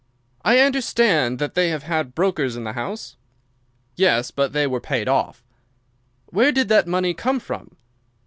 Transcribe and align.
"I 0.43 0.57
understand 0.57 1.37
that 1.37 1.53
they 1.53 1.69
have 1.69 1.83
had 1.83 2.15
brokers 2.15 2.55
in 2.55 2.63
the 2.63 2.73
house?" 2.73 3.17
"Yes, 3.95 4.31
but 4.31 4.51
they 4.51 4.65
were 4.65 4.81
paid 4.81 5.07
off." 5.07 5.43
"Where 6.25 6.51
did 6.51 6.69
the 6.69 6.83
money 6.87 7.13
come 7.13 7.39
from?" 7.39 7.75